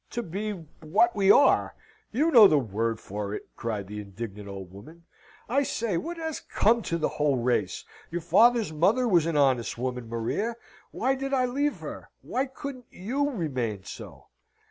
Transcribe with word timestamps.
To 0.09 0.23
be 0.23 0.53
what 0.79 1.15
we 1.15 1.29
are! 1.29 1.75
You 2.11 2.31
know 2.31 2.47
the 2.47 2.57
word 2.57 2.99
for 2.99 3.35
it!" 3.35 3.47
cried 3.55 3.85
the 3.85 3.99
indignant 4.01 4.47
old 4.49 4.73
woman. 4.73 5.05
"I 5.47 5.61
say, 5.61 5.95
what 5.97 6.17
has 6.17 6.39
come 6.39 6.81
to 6.89 6.97
the 6.97 7.07
whole 7.07 7.37
race? 7.37 7.85
Your 8.09 8.21
father's 8.21 8.73
mother 8.73 9.07
was 9.07 9.27
an 9.27 9.37
honest 9.37 9.77
woman, 9.77 10.09
Maria. 10.09 10.55
Why 10.89 11.13
did 11.13 11.35
I 11.35 11.45
leave 11.45 11.81
her? 11.81 12.09
Why 12.23 12.47
couldn't 12.47 12.87
you 12.89 13.29
remain 13.29 13.83
so?" 13.83 14.25